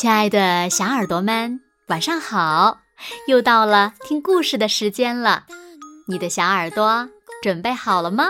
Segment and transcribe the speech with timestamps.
[0.00, 2.78] 亲爱的小耳朵们，晚上好！
[3.26, 5.44] 又到了听故事的时间了，
[6.06, 7.08] 你的小耳朵
[7.42, 8.28] 准备好了吗？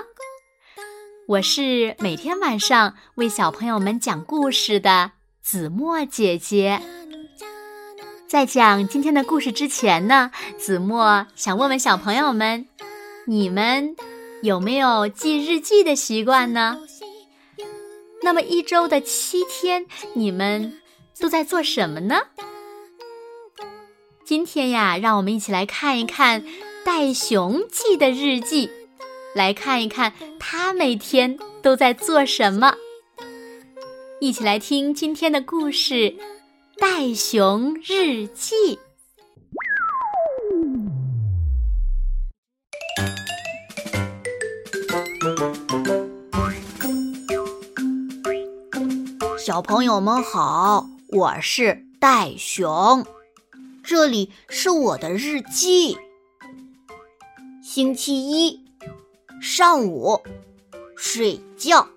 [1.27, 6.81] 我是每天晚上为小朋友们讲故事的子墨姐姐。
[8.27, 12.67] 在讲今天的故事之前呢，子墨想问问小朋友们，
[13.27, 13.95] 你们
[14.41, 16.79] 有没有记日记的习惯呢？
[18.23, 20.81] 那么一周的七天，你们
[21.21, 22.17] 都在做什么呢？
[24.25, 26.45] 今天呀，让我们一起来看一看
[26.85, 28.71] 袋熊记的日记，
[29.35, 32.75] 来看一看他每天都在做什么。
[34.21, 35.95] 一起来听今天的故事
[36.79, 38.77] 《袋熊日记》。
[49.39, 53.07] 小朋友们好，我是袋熊，
[53.83, 55.97] 这里是我的日记。
[57.63, 58.63] 星期一
[59.41, 60.23] 上午
[60.99, 61.89] 睡觉，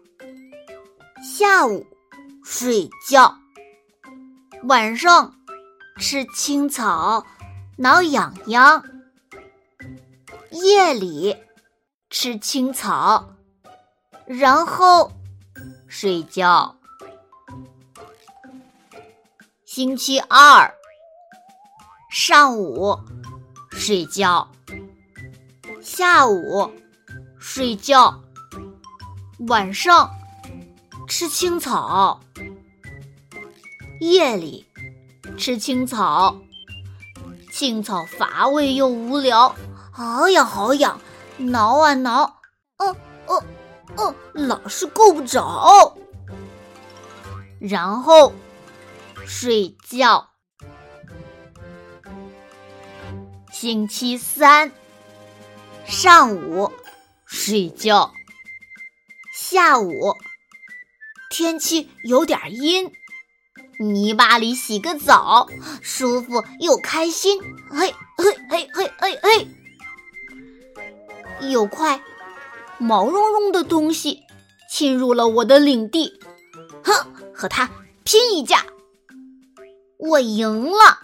[1.22, 1.86] 下午
[2.42, 3.38] 睡觉，
[4.64, 5.36] 晚上
[5.98, 7.25] 吃青草
[7.75, 8.81] 挠痒痒，
[10.52, 11.36] 夜里
[12.09, 13.34] 吃青草，
[14.25, 15.12] 然后
[15.90, 16.78] 睡觉。
[19.74, 20.76] 星期二
[22.12, 23.00] 上午
[23.70, 24.52] 睡觉，
[25.82, 26.70] 下午
[27.40, 28.22] 睡觉，
[29.48, 30.12] 晚上
[31.08, 32.20] 吃青草，
[34.02, 34.68] 夜里
[35.38, 36.36] 吃青草。
[37.50, 39.56] 青草乏味又无聊，
[39.90, 41.00] 好痒好痒，
[41.38, 42.24] 挠啊挠，
[42.76, 43.44] 哦哦
[43.96, 45.96] 哦，老是够不着，
[47.58, 48.34] 然后。
[49.26, 50.30] 睡觉。
[53.52, 54.72] 星期三
[55.86, 56.72] 上午
[57.26, 58.12] 睡觉，
[59.36, 60.16] 下午
[61.30, 62.92] 天气有点阴，
[63.80, 65.48] 泥巴里洗个澡，
[65.81, 67.40] 舒服又开心。
[67.70, 69.48] 嘿，嘿，嘿，嘿，嘿，嘿！
[71.50, 72.02] 有块
[72.80, 74.24] 毛茸茸的东西
[74.70, 76.20] 侵入了我的领地，
[76.84, 76.94] 哼，
[77.34, 77.70] 和它
[78.04, 78.66] 拼一架！
[80.12, 81.00] 我赢了，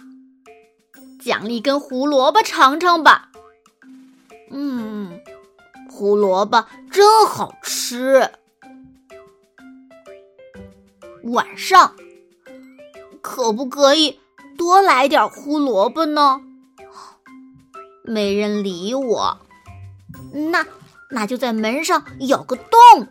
[1.18, 3.30] 奖励根胡萝卜尝尝吧。
[4.50, 5.18] 嗯，
[5.90, 8.30] 胡萝卜真好吃。
[11.22, 11.94] 晚上
[13.22, 14.20] 可不可以
[14.58, 16.42] 多来点胡萝卜呢？
[18.02, 19.38] 没人理我，
[20.50, 20.66] 那
[21.08, 23.08] 那就在门上咬个洞。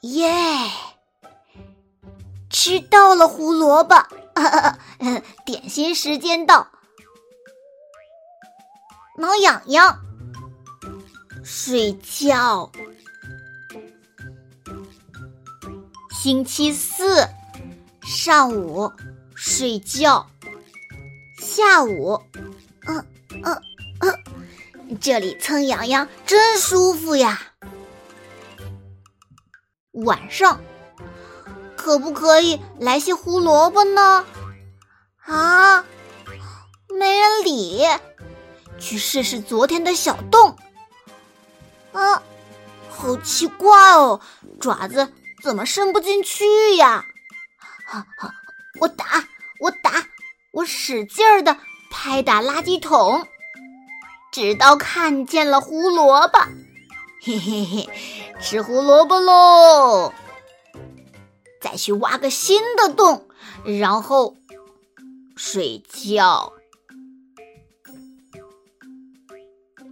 [0.00, 0.30] 耶！
[2.52, 3.96] 吃到了胡萝卜，
[5.44, 6.68] 点心时间到。
[9.16, 9.98] 挠痒痒，
[11.42, 12.70] 睡觉。
[16.12, 17.26] 星期四
[18.02, 18.92] 上午
[19.34, 20.30] 睡觉，
[21.40, 22.20] 下午，
[22.86, 23.04] 嗯
[23.42, 23.62] 嗯
[24.00, 27.40] 嗯，这里蹭痒痒真舒服呀。
[29.92, 30.60] 晚上。
[31.82, 34.24] 可不可以来些胡萝卜呢？
[35.26, 35.84] 啊，
[36.96, 37.84] 没人理。
[38.78, 40.56] 去试试昨天的小洞。
[41.92, 42.22] 啊，
[42.88, 44.20] 好奇怪哦，
[44.60, 45.12] 爪子
[45.42, 47.04] 怎么伸不进去呀？
[47.88, 48.32] 哈哈，
[48.78, 49.24] 我打，
[49.58, 50.06] 我打，
[50.52, 51.58] 我使劲儿的
[51.90, 53.26] 拍打垃圾桶，
[54.30, 56.38] 直到看见了胡萝卜。
[57.24, 57.88] 嘿嘿嘿，
[58.40, 60.12] 吃胡萝卜喽！
[61.62, 63.28] 再去挖个新的洞，
[63.64, 64.36] 然后
[65.36, 66.52] 睡觉。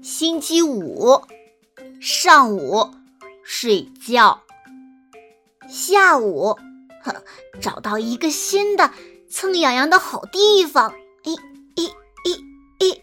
[0.03, 1.22] 星期五
[2.00, 2.91] 上午
[3.44, 4.42] 睡觉，
[5.69, 6.58] 下午
[7.05, 7.22] 呵
[7.61, 8.90] 找到一个新的
[9.31, 10.90] 蹭痒痒的好地方，
[11.22, 11.37] 诶
[11.76, 11.87] 诶
[12.25, 12.34] 诶
[12.81, 13.02] 诶，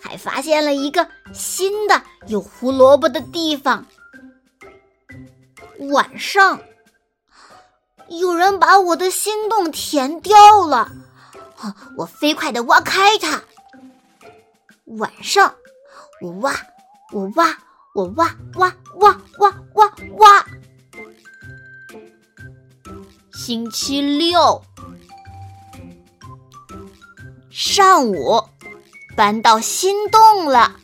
[0.00, 3.84] 还发现了一个新的有胡萝卜的地方。
[5.90, 6.60] 晚上。
[8.08, 10.90] 有人把我的心洞填掉了，
[11.96, 13.42] 我飞快的挖开它。
[14.98, 15.54] 晚上，
[16.20, 16.54] 我挖，
[17.12, 17.56] 我挖，
[17.94, 20.46] 我挖挖挖挖挖挖。
[23.32, 24.62] 星期六
[27.50, 28.42] 上午
[29.16, 30.76] 搬到新洞了，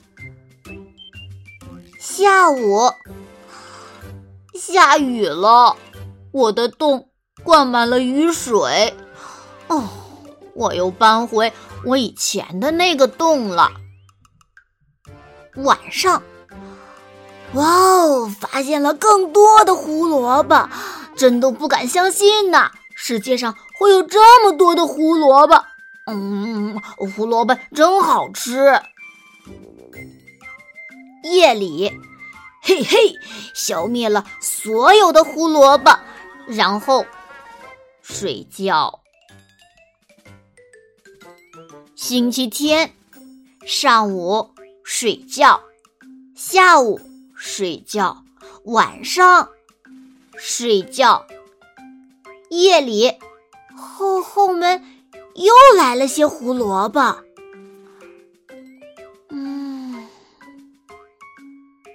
[1.99, 2.93] 下午
[4.55, 5.77] 下雨了，
[6.33, 7.10] 我的洞。
[7.43, 8.95] 灌满了雨水。
[9.69, 9.89] 哦，
[10.55, 11.53] 我又搬回
[11.85, 13.71] 我以前的那个洞了。
[15.57, 16.23] 晚上，
[17.55, 20.69] 哇哦，发现了更多的胡萝卜，
[21.17, 22.71] 真都不敢相信呐！
[22.95, 25.65] 世界上会有这么多的胡萝卜。
[26.07, 26.81] 嗯，
[27.17, 28.81] 胡萝卜真好吃。
[31.23, 31.93] 夜里，
[32.63, 33.15] 嘿嘿，
[33.55, 35.99] 消灭了所有的胡萝卜，
[36.47, 37.05] 然后
[38.13, 39.01] 睡觉。
[41.95, 42.93] 星期天
[43.65, 44.51] 上午
[44.83, 45.63] 睡觉，
[46.35, 47.01] 下午
[47.37, 48.25] 睡觉，
[48.65, 49.49] 晚上
[50.37, 51.25] 睡觉。
[52.51, 53.13] 夜里，
[53.77, 54.85] 后后门
[55.37, 57.23] 又来了些胡萝卜。
[59.29, 60.09] 嗯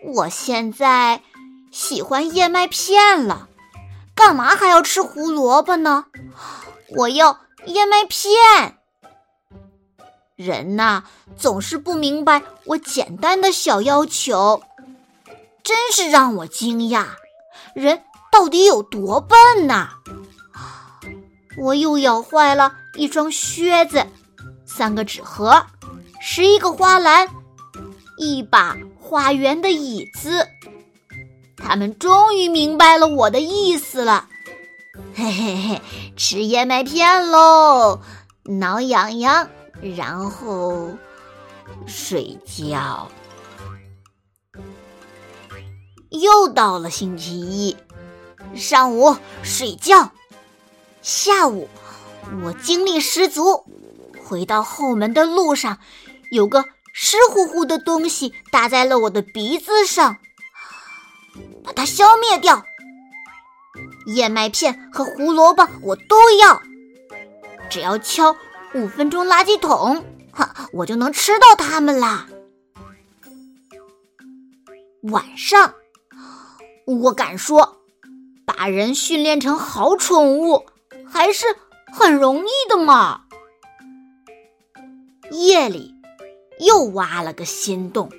[0.01, 1.21] 我现在
[1.71, 3.49] 喜欢燕麦片了，
[4.15, 6.05] 干嘛还要吃胡萝卜呢？
[6.95, 8.79] 我要燕麦片。
[10.35, 11.03] 人呐，
[11.37, 14.63] 总是不明白我简单的小要求，
[15.63, 17.05] 真是让我惊讶。
[17.73, 19.89] 人到底有多笨呐？
[21.57, 24.05] 我又咬坏了一双靴子，
[24.65, 25.65] 三个纸盒，
[26.21, 27.29] 十一个花篮，
[28.17, 28.75] 一把。
[29.07, 30.47] 花园的椅子，
[31.67, 34.29] 他们终于明白了我的意思了。
[35.15, 35.81] 嘿嘿嘿，
[36.15, 37.99] 吃燕麦片喽，
[38.43, 39.49] 挠痒痒，
[39.81, 40.95] 然后
[41.87, 43.09] 睡觉。
[46.11, 47.75] 又到了星期一，
[48.55, 50.11] 上午睡觉，
[51.01, 51.67] 下午
[52.43, 53.65] 我精力十足。
[54.23, 55.79] 回到后门的路上，
[56.29, 56.63] 有个。
[56.97, 60.15] 湿乎乎的东西打在了我的鼻子上，
[61.63, 62.63] 把它消灭掉。
[64.07, 66.61] 燕麦片和胡萝卜我都要，
[67.69, 68.35] 只要敲
[68.73, 72.27] 五分钟垃圾桶，哈，我就能吃到它们啦。
[75.11, 75.73] 晚上，
[76.85, 77.77] 我敢说，
[78.45, 80.65] 把人训练成好宠物
[81.07, 81.45] 还是
[81.91, 83.21] 很容易的嘛。
[85.31, 85.93] 夜里。
[86.57, 88.09] 又挖了个新洞，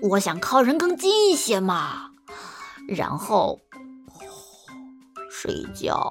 [0.00, 2.12] 我想靠人更近一些嘛，
[2.88, 3.60] 然后
[5.30, 6.10] 睡觉。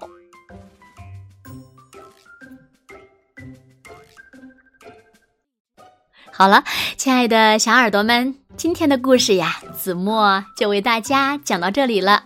[6.32, 6.64] 好了，
[6.98, 12.24] 亲爱的小耳朵们，今天的故事呀，子墨就为大家讲到这里了。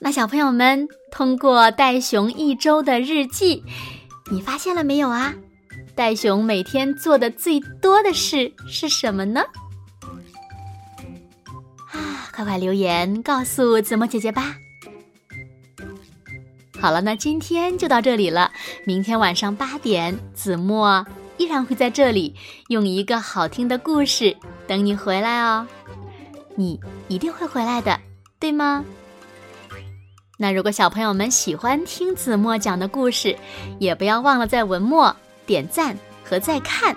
[0.00, 3.62] 那小朋友们，通过袋熊一周的日记，
[4.32, 5.34] 你发现了没有啊？
[5.94, 9.44] 袋熊每天做的最多的事是什么呢？
[12.40, 14.56] 快快留言告诉子墨姐姐吧！
[16.80, 18.50] 好了，那今天就到这里了。
[18.86, 21.06] 明天晚上八点，子墨
[21.36, 22.34] 依然会在这里
[22.68, 24.34] 用一个好听的故事
[24.66, 25.68] 等你回来哦。
[26.54, 28.00] 你一定会回来的，
[28.38, 28.82] 对吗？
[30.38, 33.36] 那如果小朋友们喜欢听子墨讲的故事，
[33.78, 35.14] 也不要忘了在文末。
[35.44, 35.94] 点赞
[36.24, 36.96] 和再看，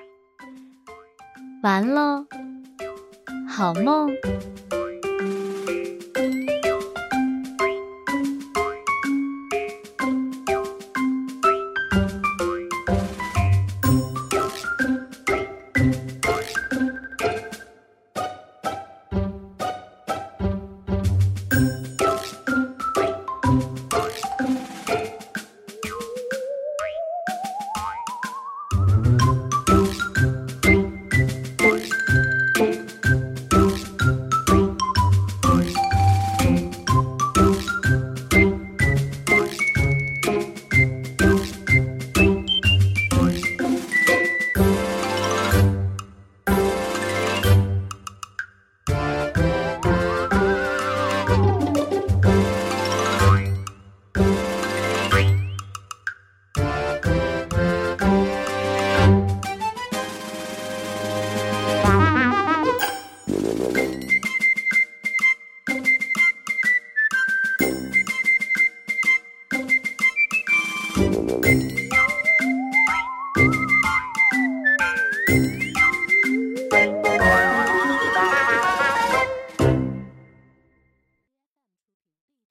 [1.61, 2.25] 完喽，
[3.47, 4.09] 好梦。